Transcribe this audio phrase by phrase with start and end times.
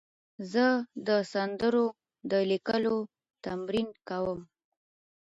[0.51, 0.65] زه
[1.07, 1.85] د سندرو
[2.31, 2.97] د لیکلو
[3.45, 4.39] تمرین کوم.